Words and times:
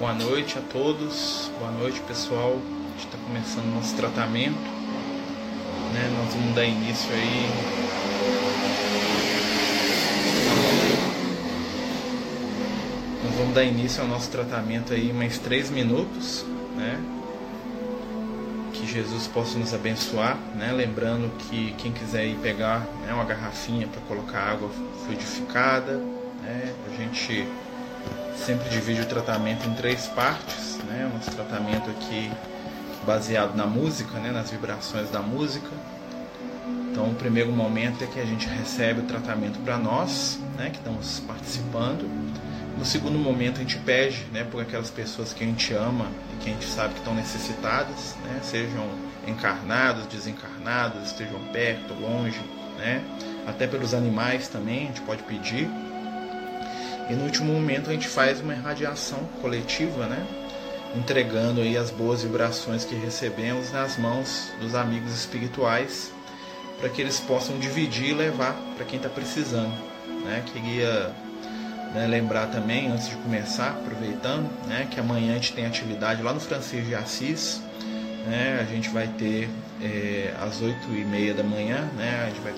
Boa 0.00 0.14
noite 0.14 0.58
a 0.58 0.62
todos, 0.62 1.52
boa 1.58 1.70
noite 1.72 2.00
pessoal. 2.00 2.52
A 2.52 2.90
gente 2.92 3.04
está 3.04 3.18
começando 3.18 3.66
nosso 3.74 3.94
tratamento. 3.94 4.56
Né? 5.92 6.16
Nós 6.16 6.34
vamos 6.34 6.54
dar 6.54 6.64
início 6.64 7.12
aí. 7.12 7.50
Nós 13.22 13.34
vamos 13.34 13.54
dar 13.54 13.62
início 13.62 14.00
ao 14.00 14.08
nosso 14.08 14.30
tratamento 14.30 14.94
aí 14.94 15.12
mais 15.12 15.36
três 15.36 15.68
minutos, 15.68 16.46
né? 16.74 16.98
Que 18.72 18.86
Jesus 18.86 19.26
possa 19.26 19.58
nos 19.58 19.74
abençoar, 19.74 20.38
né? 20.54 20.72
Lembrando 20.72 21.30
que 21.40 21.74
quem 21.76 21.92
quiser 21.92 22.24
ir 22.24 22.36
pegar 22.36 22.86
né, 23.04 23.12
uma 23.12 23.24
garrafinha 23.26 23.86
para 23.86 24.00
colocar 24.08 24.38
água 24.38 24.70
fluidificada, 25.04 25.98
né? 26.42 26.74
A 26.90 26.96
gente 26.96 27.46
sempre 28.40 28.68
divide 28.70 29.02
o 29.02 29.06
tratamento 29.06 29.68
em 29.68 29.74
três 29.74 30.06
partes, 30.08 30.78
né? 30.88 31.10
Nosso 31.12 31.30
tratamento 31.30 31.90
aqui 31.90 32.30
baseado 33.06 33.54
na 33.54 33.66
música, 33.66 34.18
né? 34.18 34.30
Nas 34.30 34.50
vibrações 34.50 35.10
da 35.10 35.20
música. 35.20 35.68
Então, 36.90 37.10
o 37.10 37.14
primeiro 37.14 37.52
momento 37.52 38.02
é 38.02 38.06
que 38.06 38.18
a 38.18 38.24
gente 38.24 38.48
recebe 38.48 39.00
o 39.00 39.04
tratamento 39.04 39.58
para 39.60 39.78
nós, 39.78 40.40
né? 40.56 40.70
Que 40.70 40.78
estamos 40.78 41.20
participando. 41.20 42.08
No 42.78 42.84
segundo 42.84 43.18
momento, 43.18 43.56
a 43.56 43.60
gente 43.60 43.78
pede, 43.78 44.26
né? 44.32 44.44
Por 44.44 44.62
aquelas 44.62 44.90
pessoas 44.90 45.32
que 45.32 45.44
a 45.44 45.46
gente 45.46 45.72
ama 45.74 46.06
e 46.34 46.42
que 46.42 46.50
a 46.50 46.52
gente 46.52 46.66
sabe 46.66 46.94
que 46.94 47.00
estão 47.00 47.14
necessitadas, 47.14 48.16
né? 48.24 48.40
Sejam 48.42 48.88
encarnados, 49.26 50.06
desencarnados, 50.06 51.06
estejam 51.06 51.40
perto, 51.52 51.92
longe, 51.94 52.40
né? 52.78 53.02
Até 53.46 53.66
pelos 53.66 53.92
animais 53.92 54.48
também 54.48 54.84
a 54.84 54.86
gente 54.86 55.02
pode 55.02 55.22
pedir 55.24 55.68
e 57.10 57.14
no 57.14 57.24
último 57.24 57.52
momento 57.52 57.90
a 57.90 57.92
gente 57.92 58.06
faz 58.06 58.40
uma 58.40 58.54
irradiação 58.54 59.18
coletiva, 59.42 60.06
né? 60.06 60.24
entregando 60.94 61.60
aí 61.60 61.76
as 61.76 61.90
boas 61.90 62.22
vibrações 62.22 62.84
que 62.84 62.94
recebemos 62.94 63.72
nas 63.72 63.96
mãos 63.96 64.52
dos 64.60 64.76
amigos 64.76 65.12
espirituais, 65.12 66.12
para 66.78 66.88
que 66.88 67.00
eles 67.00 67.18
possam 67.18 67.58
dividir 67.58 68.10
e 68.10 68.14
levar 68.14 68.54
para 68.76 68.84
quem 68.84 68.96
está 68.96 69.08
precisando. 69.08 69.72
Né? 70.24 70.42
Queria 70.52 71.12
né, 71.94 72.06
lembrar 72.06 72.46
também, 72.46 72.88
antes 72.88 73.08
de 73.08 73.16
começar, 73.16 73.70
aproveitando, 73.70 74.48
né, 74.66 74.86
que 74.88 75.00
amanhã 75.00 75.32
a 75.32 75.34
gente 75.34 75.52
tem 75.52 75.66
atividade 75.66 76.22
lá 76.22 76.32
no 76.32 76.40
Francisco 76.40 76.86
de 76.86 76.94
Assis. 76.94 77.60
Né? 78.26 78.58
A 78.60 78.64
gente 78.64 78.88
vai 78.88 79.08
ter 79.08 79.48
é, 79.82 80.32
às 80.40 80.60
8 80.60 80.76
e 80.92 81.04
meia 81.04 81.34
da 81.34 81.42
manhã, 81.42 81.88
né? 81.96 82.24
a 82.24 82.28
gente 82.28 82.40
vai 82.40 82.52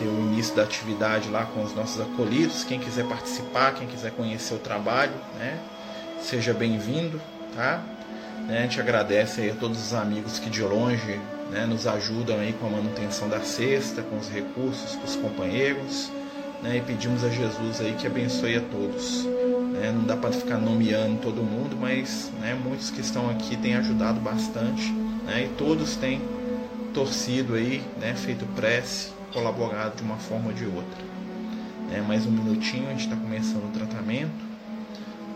ter 0.00 0.08
o 0.08 0.18
início 0.18 0.56
da 0.56 0.62
atividade 0.62 1.28
lá 1.28 1.44
com 1.44 1.62
os 1.62 1.74
nossos 1.74 2.00
acolhidos. 2.00 2.64
Quem 2.64 2.80
quiser 2.80 3.04
participar, 3.06 3.74
quem 3.74 3.86
quiser 3.86 4.10
conhecer 4.12 4.54
o 4.54 4.58
trabalho, 4.58 5.12
né? 5.38 5.58
Seja 6.22 6.54
bem-vindo, 6.54 7.20
tá? 7.54 7.82
Né? 8.48 8.58
A 8.58 8.62
gente 8.62 8.80
agradece 8.80 9.50
a 9.50 9.54
todos 9.54 9.78
os 9.78 9.92
amigos 9.92 10.38
que 10.38 10.48
de 10.48 10.62
longe 10.62 11.20
né, 11.50 11.66
nos 11.66 11.86
ajudam 11.86 12.38
aí 12.38 12.54
com 12.54 12.66
a 12.66 12.70
manutenção 12.70 13.28
da 13.28 13.40
cesta, 13.40 14.02
com 14.02 14.16
os 14.16 14.28
recursos 14.28 14.96
para 14.96 15.04
os 15.04 15.16
companheiros. 15.16 16.10
Né, 16.62 16.76
e 16.76 16.80
pedimos 16.82 17.24
a 17.24 17.28
Jesus 17.30 17.80
aí 17.80 17.94
que 17.94 18.06
abençoe 18.06 18.56
a 18.56 18.60
todos. 18.60 19.24
Né, 19.24 19.92
não 19.94 20.04
dá 20.04 20.16
para 20.16 20.32
ficar 20.32 20.58
nomeando 20.58 21.18
todo 21.20 21.42
mundo, 21.42 21.76
mas 21.78 22.30
né, 22.40 22.54
muitos 22.54 22.90
que 22.90 23.00
estão 23.00 23.30
aqui 23.30 23.56
têm 23.56 23.76
ajudado 23.76 24.20
bastante 24.20 24.90
né, 25.24 25.44
e 25.44 25.48
todos 25.56 25.96
têm 25.96 26.20
torcido 26.92 27.54
aí, 27.54 27.82
né, 27.98 28.14
feito 28.14 28.44
prece 28.54 29.19
colaborado 29.32 29.96
de 29.96 30.02
uma 30.02 30.16
forma 30.16 30.48
ou 30.48 30.52
de 30.52 30.66
outra. 30.66 31.04
É, 31.92 32.00
mais 32.00 32.26
um 32.26 32.30
minutinho, 32.30 32.88
a 32.88 32.90
gente 32.90 33.04
está 33.04 33.16
começando 33.16 33.64
o 33.64 33.72
tratamento. 33.72 34.50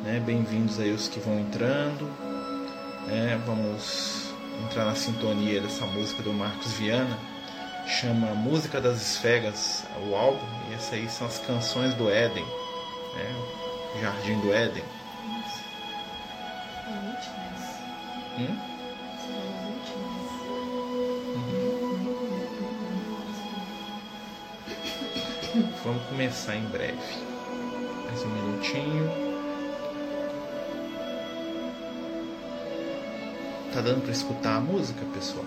Né? 0.03 0.21
Bem-vindos 0.25 0.79
aí 0.79 0.93
os 0.93 1.09
que 1.09 1.21
vão 1.21 1.39
entrando. 1.39 2.11
É, 3.09 3.39
vamos 3.47 4.33
entrar 4.65 4.85
na 4.85 4.95
sintonia 4.95 5.61
dessa 5.61 5.87
música 5.87 6.23
do 6.23 6.33
Marcos 6.33 6.73
Viana. 6.73 7.17
Chama 7.87 8.35
Música 8.35 8.81
das 8.81 9.01
Esferas, 9.01 9.85
o 10.09 10.15
álbum. 10.15 10.47
E 10.71 10.75
essas 10.75 10.93
aí 10.93 11.09
são 11.09 11.27
as 11.27 11.39
canções 11.39 11.95
do 11.95 12.11
Éden. 12.11 12.45
Né? 13.15 14.01
Jardim 14.01 14.41
do 14.41 14.53
Éden. 14.53 14.85
Hum? 18.39 18.74
Vamos 25.85 26.03
começar 26.05 26.57
em 26.57 26.65
breve. 26.65 26.97
Mais 28.07 28.23
um 28.23 28.29
minutinho. 28.31 29.07
Tá 33.71 33.83
dando 33.83 34.01
para 34.01 34.13
escutar 34.13 34.57
a 34.57 34.61
música, 34.61 35.05
pessoal? 35.13 35.45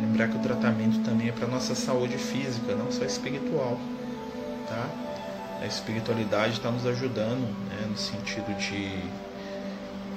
Lembrar 0.00 0.28
que 0.28 0.36
o 0.38 0.40
tratamento 0.40 1.04
também 1.04 1.28
é 1.28 1.32
para 1.32 1.46
nossa 1.46 1.74
saúde 1.74 2.16
física, 2.16 2.74
não 2.74 2.90
só 2.90 3.04
espiritual, 3.04 3.78
tá? 4.70 4.88
A 5.60 5.66
espiritualidade 5.66 6.54
está 6.54 6.70
nos 6.70 6.86
ajudando, 6.86 7.46
né, 7.68 7.86
no 7.86 7.98
sentido 7.98 8.56
de 8.56 9.02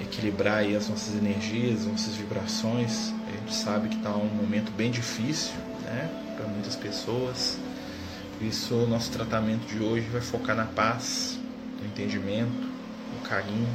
equilibrar 0.02 0.64
as 0.64 0.88
nossas 0.88 1.14
energias, 1.14 1.84
nossas 1.84 2.14
vibrações, 2.14 3.12
a 3.32 3.40
gente 3.40 3.54
sabe 3.54 3.88
que 3.88 3.96
está 3.96 4.10
um 4.10 4.26
momento 4.26 4.70
bem 4.72 4.90
difícil 4.90 5.54
né, 5.82 6.08
para 6.36 6.46
muitas 6.46 6.76
pessoas. 6.76 7.58
Por 8.38 8.46
isso, 8.46 8.74
o 8.74 8.86
nosso 8.86 9.10
tratamento 9.10 9.66
de 9.66 9.82
hoje 9.82 10.06
vai 10.08 10.20
focar 10.20 10.54
na 10.54 10.66
paz, 10.66 11.38
no 11.80 11.86
entendimento, 11.86 12.50
no 12.50 13.28
carinho. 13.28 13.68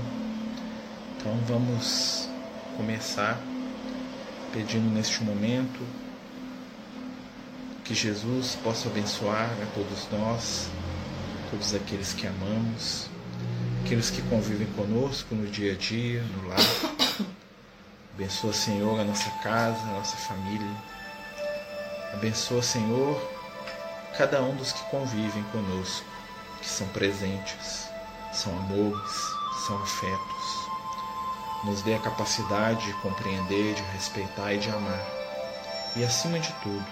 Então, 1.18 1.38
vamos 1.48 2.30
começar 2.76 3.40
pedindo 4.54 4.90
neste 4.94 5.24
momento 5.24 5.80
que 7.84 7.94
Jesus 7.94 8.58
possa 8.64 8.90
abençoar 8.90 9.50
a 9.62 9.66
todos 9.74 10.08
nós, 10.12 10.70
todos 11.50 11.74
aqueles 11.74 12.14
que 12.14 12.28
amamos, 12.28 13.10
aqueles 13.84 14.10
que 14.10 14.22
convivem 14.24 14.68
conosco 14.76 15.34
no 15.34 15.48
dia 15.48 15.74
a 15.74 15.76
dia, 15.76 16.22
no 16.22 16.50
lar 16.50 16.87
Abençoa, 18.18 18.52
Senhor, 18.52 19.00
a 19.00 19.04
nossa 19.04 19.30
casa, 19.44 19.80
a 19.84 19.94
nossa 19.94 20.18
família. 20.18 20.76
Abençoa, 22.12 22.64
Senhor, 22.64 23.22
cada 24.18 24.42
um 24.42 24.56
dos 24.56 24.72
que 24.72 24.84
convivem 24.86 25.44
conosco, 25.52 26.04
que 26.60 26.68
são 26.68 26.88
presentes, 26.88 27.88
são 28.34 28.58
amores, 28.58 29.12
são 29.68 29.78
afetos. 29.84 30.68
Nos 31.64 31.84
dê 31.84 31.94
a 31.94 32.00
capacidade 32.00 32.88
de 32.88 32.94
compreender, 33.02 33.76
de 33.76 33.84
respeitar 33.94 34.52
e 34.52 34.58
de 34.58 34.72
amar. 34.72 35.06
E, 35.96 36.04
acima 36.04 36.40
de 36.40 36.52
tudo, 36.64 36.88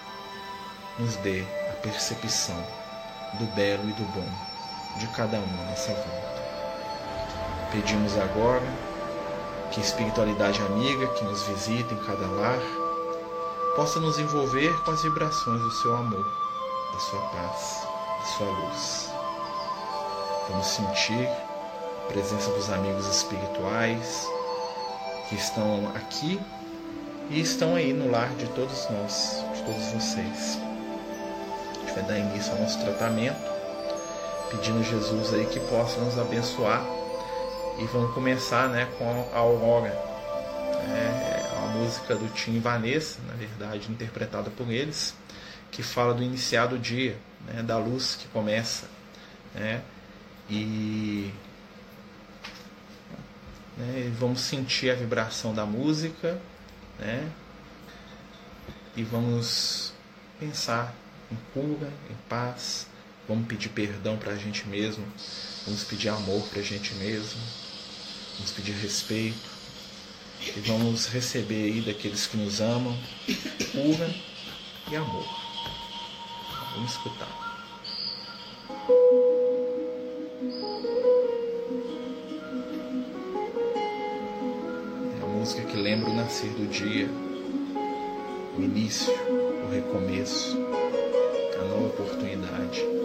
nos 0.99 1.15
dê 1.15 1.43
a 1.71 1.73
percepção 1.81 2.63
do 3.39 3.47
belo 3.55 3.89
e 3.89 3.93
do 3.93 4.03
bom 4.13 4.29
de 4.99 5.07
cada 5.07 5.37
um 5.39 5.61
à 5.61 5.71
nossa 5.71 5.91
volta. 5.91 6.43
Pedimos 7.71 8.15
agora 8.15 8.61
que 9.75 9.81
espiritualidade 9.81 10.61
amiga 10.61 11.05
que 11.07 11.25
nos 11.25 11.43
visita 11.43 11.93
em 11.93 11.97
cada 11.97 12.25
lar 12.27 12.57
possa 13.75 13.99
nos 13.99 14.17
envolver 14.17 14.73
com 14.85 14.91
as 14.91 15.03
vibrações 15.03 15.61
do 15.61 15.71
seu 15.71 15.93
amor, 15.93 16.25
da 16.93 16.99
sua 16.99 17.19
paz, 17.19 17.85
da 18.19 18.25
sua 18.25 18.47
luz. 18.47 19.11
Vamos 20.49 20.65
sentir 20.65 21.27
a 21.27 22.07
presença 22.07 22.49
dos 22.51 22.69
amigos 22.69 23.05
espirituais 23.05 24.25
que 25.27 25.35
estão 25.35 25.91
aqui 25.93 26.39
e 27.29 27.41
estão 27.41 27.75
aí 27.75 27.91
no 27.91 28.09
lar 28.09 28.29
de 28.35 28.47
todos 28.51 28.89
nós, 28.89 29.43
de 29.55 29.61
todos 29.63 29.87
vocês. 29.91 30.57
A 31.75 31.79
gente 31.81 31.93
vai 31.93 32.03
dar 32.03 32.17
início 32.17 32.53
ao 32.53 32.59
nosso 32.59 32.79
tratamento, 32.79 33.51
pedindo 34.51 34.79
a 34.79 34.83
Jesus 34.83 35.33
aí 35.33 35.45
que 35.47 35.59
possa 35.59 35.99
nos 35.99 36.17
abençoar 36.17 36.81
e 37.77 37.85
vamos 37.85 38.13
começar 38.13 38.69
né, 38.69 38.85
com 38.97 39.29
a 39.33 39.37
Aurora. 39.37 39.89
É 39.89 41.51
uma 41.57 41.67
música 41.79 42.15
do 42.15 42.27
Tim 42.33 42.59
Vanessa, 42.59 43.19
na 43.27 43.33
verdade, 43.33 43.91
interpretada 43.91 44.49
por 44.49 44.69
eles, 44.71 45.15
que 45.71 45.83
fala 45.83 46.13
do 46.13 46.23
iniciar 46.23 46.67
do 46.67 46.79
dia, 46.79 47.17
né, 47.45 47.61
da 47.61 47.77
luz 47.77 48.15
que 48.15 48.27
começa. 48.29 48.87
Né, 49.53 49.81
e 50.49 51.31
né, 53.77 54.13
vamos 54.17 54.41
sentir 54.41 54.89
a 54.89 54.95
vibração 54.95 55.53
da 55.53 55.65
música 55.65 56.39
né, 56.99 57.29
e 58.95 59.03
vamos 59.03 59.93
pensar 60.39 60.93
em 61.31 61.37
cura, 61.53 61.91
em 62.09 62.15
paz, 62.29 62.87
vamos 63.27 63.47
pedir 63.47 63.69
perdão 63.69 64.17
para 64.17 64.33
a 64.33 64.35
gente 64.35 64.67
mesmo, 64.67 65.05
vamos 65.65 65.83
pedir 65.83 66.09
amor 66.09 66.47
para 66.47 66.59
a 66.59 66.63
gente 66.63 66.93
mesmo 66.95 67.64
vamos 68.35 68.51
pedir 68.51 68.73
respeito 68.73 69.55
e 70.41 70.59
vamos 70.61 71.07
receber 71.07 71.65
aí 71.65 71.81
daqueles 71.81 72.27
que 72.27 72.37
nos 72.37 72.61
amam 72.61 72.95
cura 73.71 74.13
e 74.91 74.95
amor. 74.95 75.25
Vamos 76.75 76.91
escutar. 76.91 77.45
É 85.19 85.23
Uma 85.23 85.39
música 85.39 85.63
que 85.63 85.77
lembra 85.77 86.09
o 86.09 86.15
nascer 86.15 86.49
do 86.51 86.67
dia, 86.67 87.09
o 88.57 88.61
início, 88.61 89.13
o 89.13 89.71
recomeço, 89.71 90.57
a 91.59 91.65
nova 91.65 91.87
oportunidade. 91.87 93.04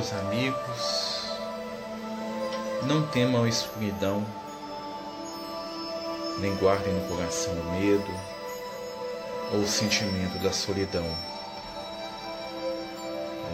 Meus 0.00 0.12
amigos, 0.14 1.24
não 2.84 3.06
temam 3.08 3.44
a 3.44 3.48
escuridão, 3.48 4.24
nem 6.38 6.56
guardem 6.56 6.94
no 6.94 7.06
coração 7.06 7.52
o 7.52 7.72
medo 7.78 8.10
ou 9.52 9.58
o 9.58 9.68
sentimento 9.68 10.38
da 10.38 10.54
solidão. 10.54 11.04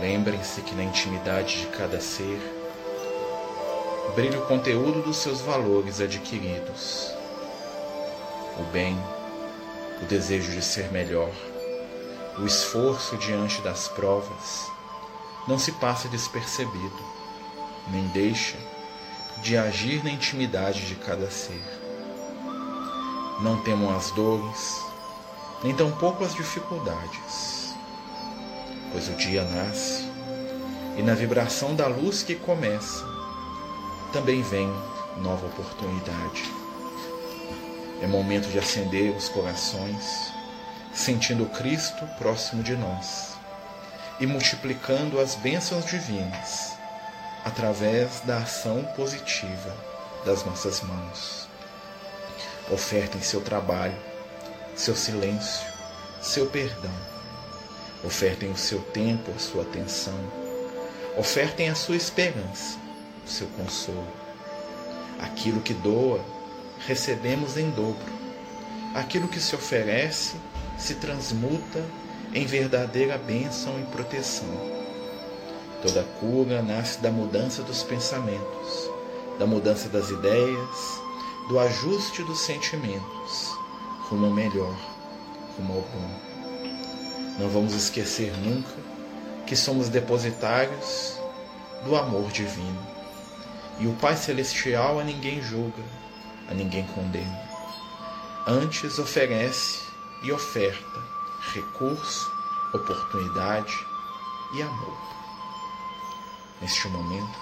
Lembrem-se 0.00 0.62
que 0.62 0.72
na 0.76 0.84
intimidade 0.84 1.62
de 1.62 1.66
cada 1.66 2.00
ser 2.00 2.38
brilha 4.14 4.38
o 4.38 4.46
conteúdo 4.46 5.02
dos 5.02 5.16
seus 5.16 5.40
valores 5.40 6.00
adquiridos. 6.00 7.12
O 8.56 8.62
bem, 8.70 8.96
o 10.00 10.04
desejo 10.04 10.52
de 10.52 10.62
ser 10.62 10.92
melhor, 10.92 11.32
o 12.38 12.46
esforço 12.46 13.16
diante 13.16 13.60
das 13.62 13.88
provas, 13.88 14.75
não 15.46 15.58
se 15.58 15.72
passa 15.72 16.08
despercebido, 16.08 17.04
nem 17.88 18.06
deixa 18.08 18.56
de 19.42 19.56
agir 19.56 20.02
na 20.02 20.10
intimidade 20.10 20.86
de 20.86 20.96
cada 20.96 21.30
ser. 21.30 21.62
Não 23.40 23.62
temam 23.62 23.94
as 23.94 24.10
dores, 24.10 24.82
nem 25.62 25.74
tampouco 25.74 26.24
as 26.24 26.34
dificuldades, 26.34 27.74
pois 28.90 29.08
o 29.08 29.12
dia 29.12 29.44
nasce 29.44 30.10
e 30.96 31.02
na 31.02 31.14
vibração 31.14 31.74
da 31.76 31.86
luz 31.86 32.22
que 32.22 32.34
começa 32.34 33.04
também 34.12 34.42
vem 34.42 34.68
nova 35.18 35.46
oportunidade. 35.46 36.44
É 38.02 38.06
momento 38.06 38.48
de 38.48 38.58
acender 38.58 39.14
os 39.14 39.28
corações, 39.28 40.32
sentindo 40.92 41.46
Cristo 41.46 42.06
próximo 42.18 42.62
de 42.62 42.74
nós 42.74 43.35
e 44.18 44.26
multiplicando 44.26 45.20
as 45.20 45.34
bênçãos 45.34 45.84
divinas 45.84 46.76
através 47.44 48.20
da 48.20 48.38
ação 48.38 48.82
positiva 48.96 49.72
das 50.24 50.44
nossas 50.44 50.80
mãos. 50.80 51.46
Ofertem 52.70 53.20
seu 53.20 53.40
trabalho, 53.40 53.96
seu 54.74 54.96
silêncio, 54.96 55.64
seu 56.20 56.46
perdão. 56.46 56.90
Ofertem 58.02 58.50
o 58.50 58.56
seu 58.56 58.80
tempo, 58.80 59.30
a 59.30 59.38
sua 59.38 59.62
atenção. 59.62 60.18
Ofertem 61.16 61.70
a 61.70 61.74
sua 61.74 61.96
esperança, 61.96 62.76
o 63.24 63.30
seu 63.30 63.46
consolo. 63.48 64.12
Aquilo 65.20 65.60
que 65.60 65.72
doa, 65.72 66.20
recebemos 66.84 67.56
em 67.56 67.70
dobro. 67.70 68.12
Aquilo 68.94 69.28
que 69.28 69.40
se 69.40 69.54
oferece, 69.54 70.34
se 70.76 70.96
transmuta 70.96 71.84
em 72.32 72.46
verdadeira 72.46 73.18
bênção 73.18 73.78
e 73.80 73.84
proteção. 73.84 74.76
Toda 75.82 76.02
cura 76.20 76.62
nasce 76.62 77.00
da 77.00 77.10
mudança 77.10 77.62
dos 77.62 77.82
pensamentos, 77.82 78.90
da 79.38 79.46
mudança 79.46 79.88
das 79.88 80.10
ideias, 80.10 81.00
do 81.48 81.58
ajuste 81.58 82.22
dos 82.24 82.40
sentimentos, 82.40 83.56
rumo 84.08 84.26
ao 84.26 84.32
melhor, 84.32 84.76
rumo 85.56 85.74
ao 85.74 85.80
bom. 85.80 86.26
Não 87.38 87.48
vamos 87.48 87.74
esquecer 87.74 88.32
nunca 88.38 88.74
que 89.46 89.54
somos 89.54 89.88
depositários 89.88 91.18
do 91.84 91.94
amor 91.94 92.30
divino. 92.32 92.96
E 93.78 93.86
o 93.86 93.92
Pai 93.94 94.16
Celestial 94.16 94.98
a 94.98 95.04
ninguém 95.04 95.42
julga, 95.42 95.82
a 96.48 96.54
ninguém 96.54 96.84
condena. 96.86 97.46
Antes 98.46 98.98
oferece 98.98 99.80
e 100.22 100.32
oferta 100.32 101.15
recurso, 101.52 102.30
oportunidade 102.72 103.74
e 104.54 104.62
amor. 104.62 104.96
Neste 106.60 106.88
momento, 106.88 107.38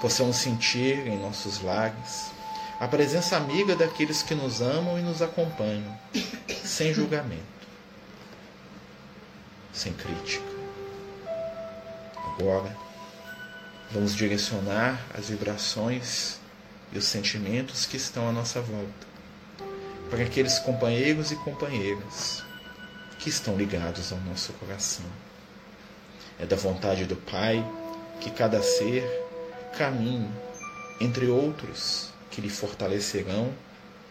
possamos 0.00 0.36
sentir 0.36 1.06
em 1.06 1.18
nossos 1.18 1.60
lares 1.62 2.30
a 2.78 2.88
presença 2.88 3.36
amiga 3.36 3.76
daqueles 3.76 4.22
que 4.22 4.34
nos 4.34 4.62
amam 4.62 4.98
e 4.98 5.02
nos 5.02 5.20
acompanham, 5.20 5.98
sem 6.64 6.94
julgamento, 6.94 7.42
sem 9.72 9.92
crítica. 9.92 10.50
Agora, 12.16 12.74
vamos 13.90 14.14
direcionar 14.14 14.98
as 15.12 15.28
vibrações 15.28 16.38
e 16.90 16.96
os 16.96 17.04
sentimentos 17.04 17.84
que 17.84 17.98
estão 17.98 18.28
à 18.28 18.32
nossa 18.32 18.62
volta 18.62 19.10
para 20.08 20.24
aqueles 20.24 20.58
companheiros 20.58 21.30
e 21.30 21.36
companheiras 21.36 22.42
que 23.20 23.28
estão 23.28 23.56
ligados 23.56 24.12
ao 24.12 24.18
nosso 24.20 24.52
coração. 24.54 25.04
É 26.38 26.46
da 26.46 26.56
vontade 26.56 27.04
do 27.04 27.16
Pai 27.16 27.64
que 28.18 28.30
cada 28.30 28.62
ser 28.62 29.04
caminhe 29.76 30.30
entre 30.98 31.28
outros 31.28 32.10
que 32.30 32.40
lhe 32.40 32.48
fortalecerão 32.48 33.52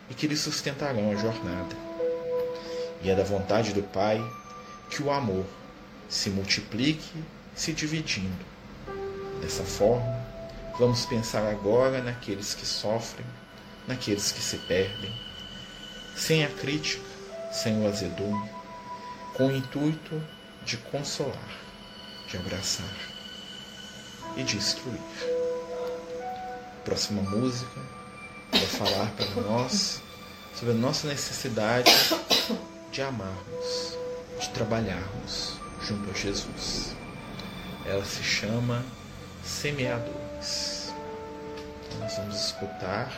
e 0.10 0.14
que 0.14 0.28
lhe 0.28 0.38
sustentarão 0.38 1.12
a 1.12 1.16
jornada. 1.16 1.76
E 3.02 3.10
é 3.10 3.16
da 3.16 3.24
vontade 3.24 3.74
do 3.74 3.82
Pai 3.82 4.22
que 4.92 5.02
o 5.02 5.12
amor 5.12 5.46
se 6.08 6.30
multiplique, 6.30 7.24
se 7.56 7.74
dividindo. 7.74 8.46
Dessa 9.42 9.64
forma, 9.64 10.24
vamos 10.78 11.06
pensar 11.06 11.48
agora 11.48 12.02
naqueles 12.02 12.54
que 12.54 12.66
sofrem, 12.66 13.26
naqueles 13.88 14.32
que 14.32 14.42
se 14.42 14.58
perdem, 14.58 15.12
sem 16.16 16.44
a 16.44 16.50
crítica, 16.50 17.04
sem 17.52 17.82
o 17.82 17.88
azedume, 17.88 18.59
com 19.40 19.48
o 19.48 19.56
intuito 19.56 20.22
de 20.66 20.76
consolar, 20.76 21.58
de 22.28 22.36
abraçar 22.36 22.94
e 24.36 24.44
de 24.44 24.58
instruir. 24.58 25.00
próxima 26.84 27.22
música 27.22 27.80
vai 28.52 28.66
falar 28.66 29.10
para 29.12 29.42
nós 29.42 30.02
sobre 30.54 30.74
a 30.74 30.78
nossa 30.78 31.08
necessidade 31.08 31.90
de 32.92 33.02
amarmos, 33.02 33.98
de 34.42 34.50
trabalharmos 34.50 35.54
junto 35.84 36.12
a 36.12 36.14
Jesus. 36.14 36.94
Ela 37.86 38.04
se 38.04 38.22
chama 38.22 38.84
Semeadores. 39.42 40.94
Então, 41.88 42.00
nós 42.02 42.14
vamos 42.18 42.36
escutar 42.36 43.10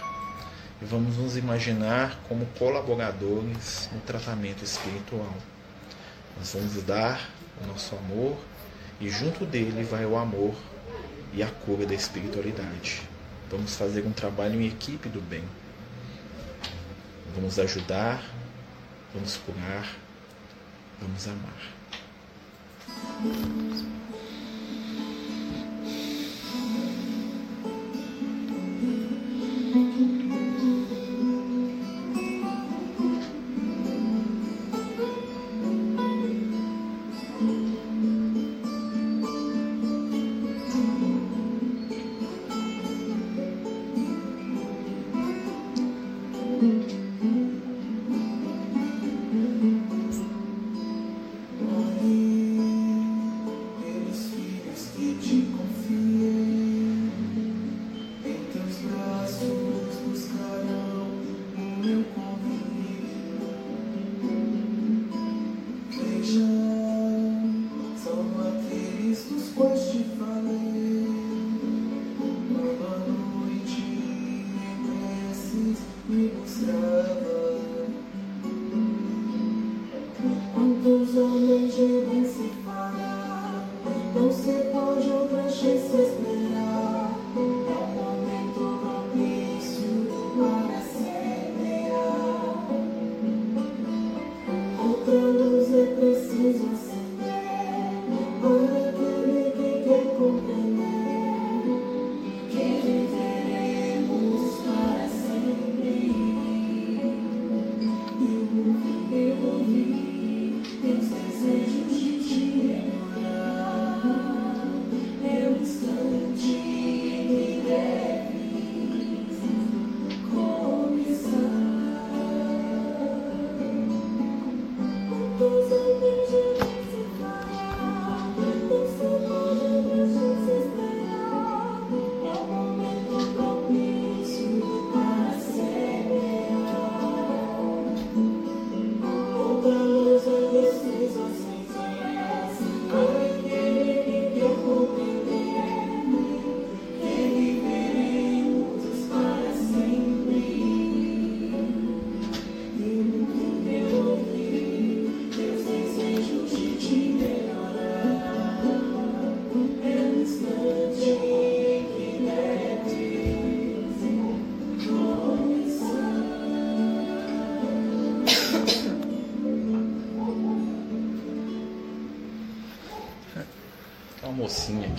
e 0.79 0.85
vamos 0.85 1.17
nos 1.17 1.35
imaginar 1.35 2.15
como 2.29 2.45
colaboradores 2.59 3.89
no 3.91 3.99
tratamento 4.01 4.63
espiritual. 4.63 5.33
Nós 6.41 6.53
vamos 6.55 6.83
dar 6.85 7.29
o 7.63 7.67
nosso 7.67 7.95
amor 7.95 8.35
e 8.99 9.07
junto 9.11 9.45
dele 9.45 9.83
vai 9.83 10.07
o 10.07 10.17
amor 10.17 10.55
e 11.35 11.43
a 11.43 11.47
cura 11.47 11.85
da 11.85 11.93
espiritualidade. 11.93 13.03
Vamos 13.47 13.75
fazer 13.75 14.03
um 14.07 14.11
trabalho 14.11 14.59
em 14.59 14.65
equipe 14.65 15.07
do 15.07 15.21
bem. 15.21 15.43
Vamos 17.35 17.59
ajudar, 17.59 18.23
vamos 19.13 19.37
curar, 19.37 19.87
vamos 20.99 21.27
amar. 21.27 21.61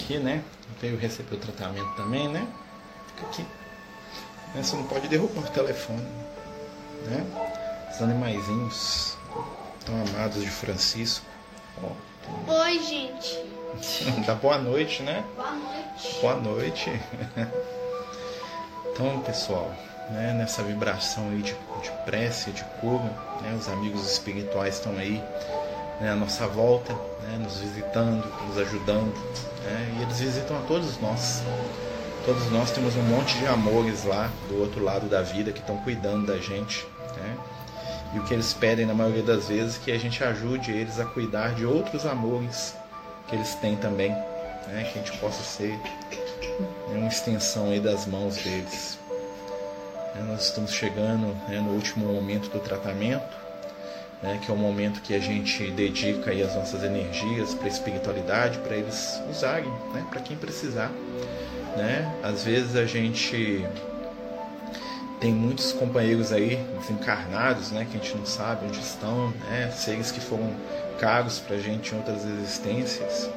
Aqui, 0.03 0.19
né? 0.19 0.43
Veio 0.81 0.99
receber 0.99 1.37
o 1.37 1.38
tratamento 1.38 1.95
também, 1.95 2.29
né? 2.29 2.47
Fica 3.09 3.27
aqui. 3.27 3.43
Né? 4.55 4.62
Você 4.62 4.77
não 4.77 4.85
pode 4.85 5.09
derrubar 5.09 5.41
o 5.41 5.51
telefone, 5.51 6.07
né? 7.07 7.25
Os 7.91 8.03
animaizinhos 8.03 9.17
tão 9.87 9.95
amados 10.03 10.43
de 10.43 10.51
Francisco. 10.51 11.25
Ó, 11.83 12.62
Oi, 12.62 12.79
gente. 12.81 13.45
Dá 14.27 14.35
boa 14.35 14.59
noite, 14.59 15.03
né? 15.03 15.25
Boa 15.37 15.53
noite. 15.53 16.21
Boa 16.21 16.37
noite. 16.37 16.91
Então, 18.95 19.21
pessoal, 19.21 19.75
né, 20.11 20.35
nessa 20.35 20.62
vibração 20.62 21.31
aí 21.31 21.41
de, 21.41 21.55
de 21.55 21.91
prece, 22.05 22.51
de 22.51 22.62
cura, 22.79 23.11
né, 23.41 23.57
os 23.59 23.67
amigos 23.71 24.05
espirituais 24.05 24.75
estão 24.75 24.93
aí 24.99 25.19
né, 26.03 26.11
à 26.11 26.17
nossa 26.17 26.49
volta, 26.49 26.93
né, 27.23 27.38
nos 27.41 27.59
visitando, 27.59 28.27
nos 28.49 28.59
ajudando, 28.59 29.15
né, 29.62 29.97
e 29.97 30.03
eles 30.03 30.19
visitam 30.19 30.59
a 30.59 30.62
todos 30.62 31.01
nós. 31.01 31.43
Todos 32.27 32.51
nós 32.51 32.73
temos 32.73 32.97
um 32.97 33.03
monte 33.03 33.38
de 33.38 33.47
amores 33.47 34.05
lá 34.05 34.31
do 34.49 34.61
outro 34.61 34.83
lado 34.83 35.09
da 35.09 35.23
vida 35.23 35.53
que 35.53 35.61
estão 35.61 35.77
cuidando 35.79 36.27
da 36.27 36.38
gente. 36.38 36.85
Né, 37.17 37.37
e 38.15 38.19
o 38.19 38.25
que 38.25 38.35
eles 38.35 38.53
pedem 38.53 38.85
na 38.85 38.95
maioria 38.95 39.23
das 39.23 39.47
vezes 39.49 39.77
é 39.77 39.85
que 39.85 39.93
a 39.93 39.99
gente 39.99 40.23
ajude 40.25 40.73
eles 40.73 40.99
a 40.99 41.05
cuidar 41.05 41.55
de 41.55 41.65
outros 41.65 42.05
amores 42.05 42.75
que 43.29 43.37
eles 43.37 43.55
têm 43.55 43.77
também, 43.77 44.11
né, 44.11 44.91
que 44.93 44.99
a 44.99 45.03
gente 45.03 45.17
possa 45.19 45.43
ser 45.45 45.79
né, 46.91 46.99
uma 46.99 47.09
extensão 47.09 47.71
aí 47.71 47.79
das 47.79 48.07
mãos 48.07 48.37
deles. 48.38 48.99
Né, 50.17 50.25
nós 50.27 50.47
estamos 50.47 50.73
chegando 50.73 51.29
né, 51.49 51.61
no 51.61 51.71
último 51.75 52.12
momento 52.12 52.51
do 52.51 52.59
tratamento 52.59 53.42
né, 54.23 54.39
que 54.41 54.51
é 54.51 54.55
o 54.55 54.57
momento 54.57 55.03
que 55.03 55.15
a 55.15 55.19
gente 55.19 55.71
dedica 55.73 56.31
aí 56.31 56.43
as 56.43 56.55
nossas 56.55 56.85
energias 56.85 57.55
para 57.55 57.67
a 57.67 57.69
espiritualidade, 57.69 58.59
para 58.59 58.77
eles 58.77 59.21
usarem, 59.29 59.71
né, 59.93 60.07
para 60.09 60.21
quem 60.21 60.37
precisar. 60.37 60.91
Né? 61.77 62.15
Às 62.23 62.45
vezes 62.45 62.77
a 62.77 62.85
gente 62.85 63.67
tem 65.21 65.33
muitos 65.33 65.73
companheiros 65.73 66.33
aí 66.33 66.57
desencarnados, 66.81 67.73
né, 67.73 67.87
que 67.91 67.97
a 67.97 68.01
gente 68.01 68.17
não 68.17 68.27
sabe 68.27 68.67
onde 68.67 68.81
estão, 68.81 69.33
né, 69.51 69.71
seres 69.71 70.13
que 70.13 70.21
foram 70.21 70.53
caros 70.99 71.41
para 71.41 71.57
a 71.57 71.59
gente 71.59 71.95
em 71.95 71.99
outras 71.99 72.25
existências, 72.25 73.29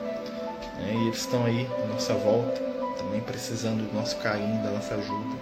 né, 0.80 0.94
e 0.94 1.08
eles 1.08 1.20
estão 1.20 1.46
aí 1.46 1.68
à 1.84 1.88
nossa 1.88 2.14
volta, 2.14 2.62
também 2.98 3.22
precisando 3.22 3.88
do 3.88 3.94
nosso 3.94 4.18
carinho, 4.18 4.62
da 4.64 4.72
nossa 4.72 4.96
ajuda. 4.96 5.36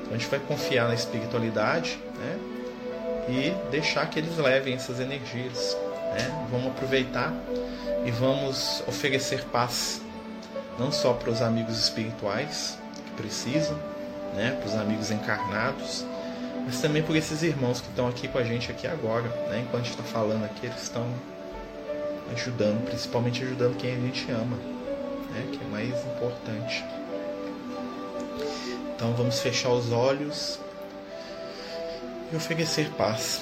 Então 0.00 0.14
a 0.14 0.16
gente 0.16 0.28
vai 0.28 0.40
confiar 0.40 0.88
na 0.88 0.94
espiritualidade, 0.94 1.98
né, 2.16 2.38
e 3.28 3.54
deixar 3.70 4.06
que 4.08 4.18
eles 4.18 4.36
levem 4.36 4.74
essas 4.74 5.00
energias. 5.00 5.76
Né? 6.12 6.46
Vamos 6.50 6.68
aproveitar 6.68 7.32
e 8.04 8.10
vamos 8.10 8.82
oferecer 8.86 9.44
paz, 9.46 10.00
não 10.78 10.90
só 10.90 11.12
para 11.12 11.30
os 11.30 11.40
amigos 11.40 11.78
espirituais 11.78 12.78
que 13.06 13.10
precisam, 13.12 13.78
né? 14.34 14.56
para 14.60 14.68
os 14.68 14.74
amigos 14.74 15.10
encarnados, 15.10 16.04
mas 16.64 16.80
também 16.80 17.02
por 17.02 17.16
esses 17.16 17.42
irmãos 17.42 17.80
que 17.80 17.88
estão 17.88 18.08
aqui 18.08 18.28
com 18.28 18.38
a 18.38 18.44
gente 18.44 18.70
aqui 18.70 18.86
agora. 18.86 19.28
Né? 19.48 19.60
Enquanto 19.60 19.82
a 19.82 19.84
gente 19.84 19.90
está 19.90 20.04
falando 20.04 20.44
aqui, 20.44 20.66
eles 20.66 20.82
estão 20.82 21.06
ajudando, 22.32 22.84
principalmente 22.84 23.42
ajudando 23.42 23.76
quem 23.76 23.92
a 23.92 24.00
gente 24.00 24.30
ama, 24.30 24.56
né? 25.32 25.48
que 25.52 25.60
é 25.62 25.68
mais 25.68 25.94
importante. 26.06 26.84
Então 28.94 29.14
vamos 29.14 29.40
fechar 29.40 29.70
os 29.70 29.90
olhos 29.90 30.58
e 32.32 32.36
oferecer 32.36 32.90
paz. 32.92 33.40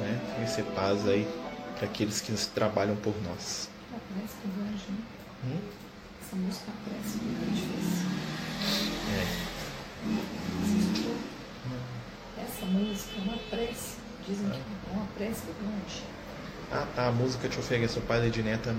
Né? 0.00 0.20
Oferecer 0.32 0.64
paz 0.74 1.06
aí 1.06 1.28
para 1.76 1.86
aqueles 1.86 2.20
que 2.20 2.32
trabalham 2.48 2.96
por 2.96 3.14
nós. 3.22 3.68
A 3.94 3.98
prece 4.14 4.34
do 4.44 4.62
anjo, 4.62 4.90
né? 4.90 4.98
Hum? 5.44 5.60
Essa 6.22 6.36
música 6.36 6.70
é 6.70 6.72
a 6.72 6.76
prece 6.90 7.18
do 7.18 7.28
anjo 7.44 7.66
É. 9.12 9.24
Essa 12.42 12.66
música 12.66 13.10
é 13.16 13.20
uma 13.22 13.38
prece. 13.50 13.96
Dizem 14.26 14.50
que 14.50 14.56
é 14.56 14.92
uma 14.92 15.06
prece 15.16 15.42
do 15.42 15.50
anjo. 15.50 16.02
Ah 16.72 16.86
tá, 16.96 17.08
a 17.08 17.12
música 17.12 17.48
Te 17.48 17.60
Ofereço 17.60 18.00
Pai 18.00 18.28
de 18.28 18.42
Neta 18.42 18.74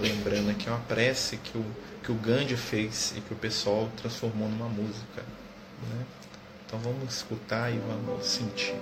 lembrando 0.00 0.50
aqui 0.50 0.68
é 0.68 0.72
uma 0.72 0.80
prece 0.80 1.36
que 1.38 1.56
o, 1.56 1.64
que 2.02 2.12
o 2.12 2.14
Gandhi 2.16 2.56
fez 2.56 3.14
e 3.16 3.20
que 3.20 3.32
o 3.32 3.36
pessoal 3.36 3.88
transformou 3.96 4.48
numa 4.48 4.68
música. 4.68 5.22
Né? 5.88 6.04
Então 6.74 6.92
vamos 6.92 7.14
escutar 7.14 7.72
e 7.72 7.78
vamos 7.78 8.26
sentir. 8.26 8.74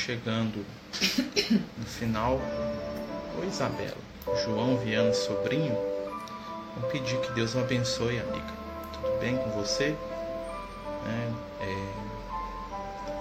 Chegando 0.00 0.64
no 1.76 1.84
final. 1.84 2.40
Oi, 3.38 3.46
Isabela. 3.46 3.96
João 4.44 4.78
Viana 4.78 5.12
Sobrinho. 5.12 5.76
Vamos 6.74 6.90
pedir 6.90 7.20
que 7.20 7.32
Deus 7.32 7.54
o 7.54 7.58
abençoe, 7.58 8.18
amiga. 8.18 8.52
Tudo 8.94 9.20
bem 9.20 9.36
com 9.36 9.50
você? 9.50 9.94
É, 11.06 11.64
é, 11.64 11.92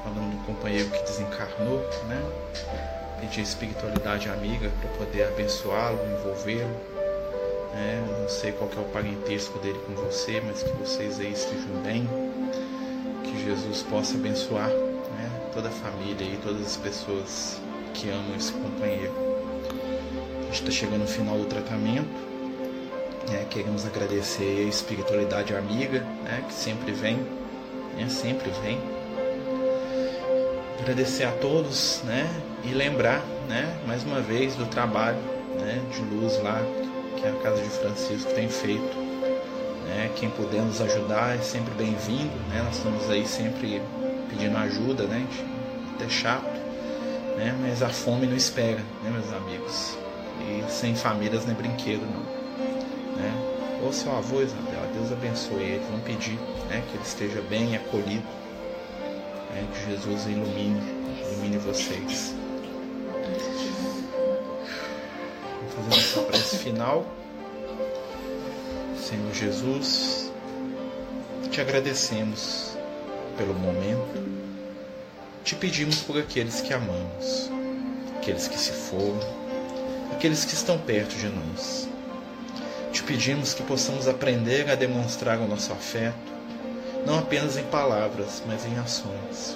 falando 0.04 0.38
do 0.38 0.46
companheiro 0.46 0.90
que 0.90 1.02
desencarnou, 1.04 1.80
né? 2.08 2.22
Pedir 3.20 3.42
espiritualidade 3.42 4.30
amiga 4.30 4.72
para 4.80 4.90
poder 4.92 5.24
abençoá-lo, 5.24 6.00
envolvê-lo. 6.06 6.76
É, 7.76 8.02
não 8.22 8.30
sei 8.30 8.54
qual 8.54 8.70
é 8.76 8.80
o 8.80 8.86
parentesco 8.86 9.60
dele 9.60 9.80
com 9.86 9.94
você, 9.96 10.42
mas 10.46 10.64
que 10.64 10.72
vocês 10.74 11.20
aí 11.20 11.34
estejam 11.34 11.82
bem. 11.84 12.08
Que 13.24 13.44
Jesus 13.44 13.84
possa 13.84 14.16
abençoar 14.16 14.70
toda 15.54 15.70
a 15.70 15.72
família 15.72 16.26
e 16.26 16.38
todas 16.44 16.66
as 16.66 16.78
pessoas 16.78 17.62
que 17.94 18.10
amam 18.10 18.36
esse 18.36 18.52
companheiro. 18.54 19.14
A 20.42 20.44
gente 20.46 20.62
está 20.62 20.72
chegando 20.72 21.02
no 21.02 21.08
final 21.08 21.38
do 21.38 21.46
tratamento. 21.46 22.30
Né? 23.30 23.46
Queremos 23.50 23.86
agradecer 23.86 24.66
a 24.66 24.70
espiritualidade 24.70 25.56
amiga, 25.56 26.02
né? 26.24 26.44
que 26.48 26.54
sempre 26.54 26.92
vem, 26.92 27.18
né? 27.96 28.10
sempre 28.10 28.50
vem. 28.64 28.80
Agradecer 30.80 31.26
a 31.26 31.32
todos, 31.34 32.02
né? 32.06 32.28
E 32.64 32.70
lembrar, 32.70 33.22
né? 33.48 33.78
Mais 33.86 34.04
uma 34.04 34.22
vez 34.22 34.56
do 34.56 34.66
trabalho, 34.66 35.20
né? 35.60 35.82
De 35.92 36.02
luz 36.02 36.42
lá 36.42 36.62
que 37.18 37.28
a 37.28 37.34
Casa 37.44 37.62
de 37.62 37.70
Francisco 37.70 38.34
tem 38.34 38.48
feito. 38.50 38.98
Né? 39.86 40.10
Quem 40.16 40.30
puder 40.30 40.62
nos 40.62 40.80
ajudar 40.82 41.36
é 41.36 41.40
sempre 41.40 41.74
bem-vindo, 41.74 42.34
né? 42.50 42.62
Nós 42.64 42.78
estamos 42.78 43.10
aí 43.10 43.28
sempre 43.28 43.82
pedindo 44.40 44.58
ajuda, 44.58 45.04
né? 45.04 45.28
Até 45.96 46.08
chato, 46.08 46.50
né? 47.38 47.54
Mas 47.60 47.84
a 47.84 47.90
fome 47.90 48.26
não 48.26 48.38
espera, 48.38 48.80
né, 49.04 49.12
meus 49.12 49.32
amigos? 49.34 49.98
E 50.40 50.72
sem 50.72 50.96
famílias 50.96 51.46
nem 51.46 51.54
brinquedo, 51.54 52.02
não. 52.02 52.22
Né? 53.22 53.80
Ou 53.84 53.92
seu 53.92 54.16
avô, 54.16 54.42
Isabela, 54.42 54.88
Deus 54.94 55.12
abençoe 55.12 55.62
ele. 55.62 55.84
Vamos 55.90 56.06
pedir 56.06 56.40
né, 56.70 56.82
que 56.90 56.96
ele 56.96 57.04
esteja 57.04 57.42
bem 57.42 57.76
acolhido. 57.76 58.24
Né, 59.54 59.68
que 59.74 59.92
Jesus 59.92 60.26
ilumine, 60.26 60.82
ilumine 61.22 61.58
vocês. 61.58 62.34
Vamos 65.76 65.76
fazer 65.76 65.90
nossa 65.90 66.22
prece 66.22 66.58
final. 66.60 67.06
Senhor 68.98 69.34
Jesus, 69.34 70.32
te 71.52 71.60
agradecemos 71.60 72.79
pelo 73.40 73.54
momento, 73.54 74.22
te 75.46 75.56
pedimos 75.56 76.02
por 76.02 76.20
aqueles 76.20 76.60
que 76.60 76.74
amamos, 76.74 77.50
aqueles 78.18 78.50
que 78.50 78.60
se 78.60 78.74
foram, 78.74 79.18
aqueles 80.12 80.44
que 80.44 80.54
estão 80.54 80.78
perto 80.78 81.16
de 81.16 81.30
nós. 81.30 81.88
Te 82.92 83.02
pedimos 83.02 83.54
que 83.54 83.64
possamos 83.64 84.10
aprender 84.10 84.70
a 84.70 84.76
demonstrar 84.76 85.40
o 85.40 85.48
nosso 85.48 85.72
afeto, 85.72 86.18
não 87.06 87.18
apenas 87.18 87.56
em 87.56 87.64
palavras, 87.64 88.44
mas 88.46 88.66
em 88.66 88.78
ações. 88.78 89.56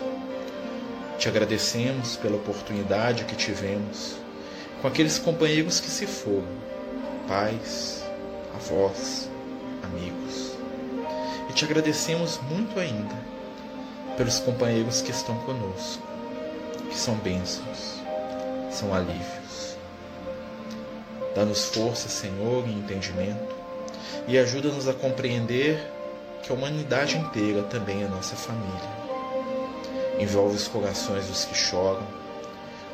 Te 1.19 1.27
agradecemos 1.27 2.15
pela 2.15 2.37
oportunidade 2.37 3.25
que 3.25 3.35
tivemos 3.35 4.15
com 4.81 4.87
aqueles 4.87 5.19
companheiros 5.19 5.81
que 5.81 5.89
se 5.89 6.07
foram, 6.07 6.47
pais, 7.27 8.01
avós, 8.55 9.29
amigos. 9.83 10.53
E 11.49 11.53
te 11.53 11.65
agradecemos 11.65 12.39
muito 12.49 12.79
ainda 12.79 13.32
pelos 14.17 14.39
companheiros 14.39 15.01
que 15.01 15.11
estão 15.11 15.35
conosco, 15.39 16.03
que 16.89 16.97
são 16.97 17.15
bênçãos, 17.15 17.95
são 18.71 18.93
alívios. 18.93 19.75
Dá-nos 21.35 21.65
força, 21.65 22.07
Senhor, 22.07 22.67
e 22.67 22.73
entendimento, 22.73 23.55
e 24.27 24.37
ajuda-nos 24.37 24.87
a 24.87 24.93
compreender 24.93 25.91
que 26.43 26.51
a 26.51 26.55
humanidade 26.55 27.17
inteira 27.17 27.63
também 27.63 28.03
é 28.03 28.07
nossa 28.07 28.35
família. 28.35 29.03
Envolve 30.19 30.55
os 30.55 30.67
corações 30.67 31.25
dos 31.25 31.45
que 31.45 31.55
choram, 31.55 32.05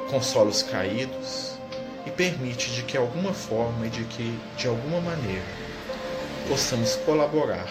consola 0.09 0.49
os 0.49 0.63
caídos 0.63 1.57
e 2.05 2.11
permite 2.11 2.71
de 2.71 2.83
que 2.83 2.95
alguma 2.95 3.33
forma 3.33 3.87
e 3.87 3.89
de 3.89 4.05
que 4.05 4.39
de 4.55 4.67
alguma 4.67 5.01
maneira 5.01 5.43
possamos 6.47 6.95
colaborar 6.95 7.67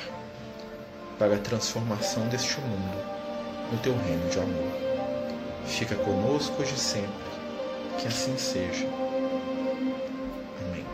para 1.18 1.36
a 1.36 1.38
transformação 1.38 2.28
deste 2.28 2.60
mundo 2.60 3.17
no 3.70 3.78
teu 3.78 3.96
reino 3.96 4.28
de 4.28 4.38
amor. 4.38 4.72
Fica 5.66 5.94
conosco 5.96 6.62
hoje 6.62 6.74
e 6.74 6.78
sempre, 6.78 7.10
que 7.98 8.06
assim 8.06 8.36
seja. 8.38 8.86
Amém. 10.66 10.84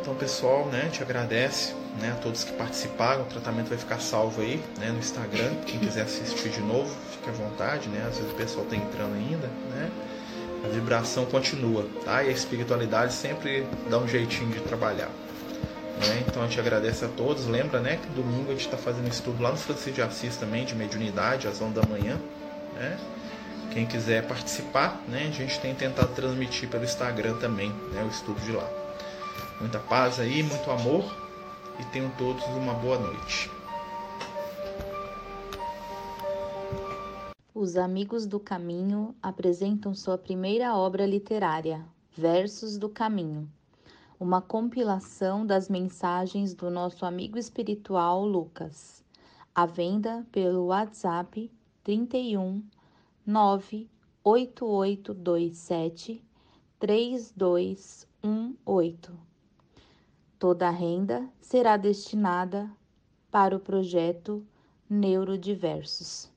Então, 0.00 0.14
pessoal, 0.16 0.66
né, 0.66 0.88
te 0.92 1.02
agradece, 1.02 1.74
né, 2.00 2.12
a 2.12 2.20
todos 2.20 2.44
que 2.44 2.52
participaram. 2.52 3.22
O 3.22 3.26
tratamento 3.26 3.68
vai 3.68 3.78
ficar 3.78 4.00
salvo 4.00 4.42
aí, 4.42 4.62
né, 4.78 4.90
no 4.90 4.98
Instagram. 4.98 5.54
Quem 5.66 5.78
quiser 5.78 6.02
assistir 6.02 6.50
de 6.50 6.60
novo, 6.60 6.94
fique 7.12 7.28
à 7.28 7.32
vontade, 7.32 7.88
né? 7.88 8.04
Às 8.08 8.16
vezes 8.16 8.32
o 8.32 8.34
pessoal 8.34 8.64
está 8.64 8.76
entrando 8.76 9.14
ainda, 9.14 9.46
né? 9.70 9.90
A 10.64 10.68
vibração 10.68 11.24
continua, 11.26 11.86
tá? 12.04 12.22
E 12.24 12.28
a 12.28 12.32
espiritualidade 12.32 13.12
sempre 13.12 13.66
dá 13.88 13.98
um 13.98 14.08
jeitinho 14.08 14.50
de 14.50 14.60
trabalhar. 14.60 15.10
Né? 16.08 16.24
Então 16.26 16.42
a 16.42 16.46
gente 16.46 16.58
agradece 16.60 17.04
a 17.04 17.08
todos. 17.08 17.46
Lembra 17.46 17.80
né, 17.80 17.96
que 17.96 18.08
domingo 18.08 18.48
a 18.48 18.52
gente 18.52 18.64
está 18.64 18.76
fazendo 18.76 19.08
estudo 19.08 19.42
lá 19.42 19.50
no 19.50 19.56
Francisco 19.56 19.92
de 19.92 20.02
Assis 20.02 20.36
também, 20.36 20.64
de 20.64 20.74
mediunidade, 20.74 21.46
às 21.48 21.60
11 21.60 21.74
da 21.74 21.82
manhã. 21.86 22.18
Né? 22.74 22.98
Quem 23.72 23.86
quiser 23.86 24.26
participar, 24.26 25.00
né, 25.08 25.26
a 25.28 25.30
gente 25.32 25.58
tem 25.58 25.74
tentado 25.74 26.14
transmitir 26.14 26.68
pelo 26.68 26.84
Instagram 26.84 27.36
também 27.38 27.70
né, 27.92 28.04
o 28.04 28.08
estudo 28.08 28.40
de 28.40 28.52
lá. 28.52 28.68
Muita 29.60 29.78
paz 29.78 30.20
aí, 30.20 30.42
muito 30.42 30.70
amor 30.70 31.04
e 31.80 31.84
tenham 31.86 32.10
todos 32.10 32.44
uma 32.44 32.74
boa 32.74 32.98
noite. 32.98 33.50
Os 37.52 37.76
Amigos 37.76 38.26
do 38.26 38.38
Caminho 38.38 39.14
apresentam 39.22 39.94
sua 39.94 40.18
primeira 40.18 40.76
obra 40.76 41.06
literária, 41.06 41.84
Versos 42.16 42.78
do 42.78 42.88
Caminho 42.88 43.48
uma 44.18 44.40
compilação 44.40 45.46
das 45.46 45.68
mensagens 45.68 46.54
do 46.54 46.70
nosso 46.70 47.04
amigo 47.04 47.36
espiritual 47.38 48.24
Lucas, 48.24 49.04
à 49.54 49.66
venda 49.66 50.26
pelo 50.30 50.64
WhatsApp 50.66 51.50
31 51.82 52.62
98827 53.26 56.24
3218. 56.78 59.12
Toda 60.38 60.68
a 60.68 60.70
renda 60.70 61.28
será 61.40 61.76
destinada 61.76 62.70
para 63.30 63.56
o 63.56 63.60
projeto 63.60 64.46
Neurodiversos. 64.88 66.33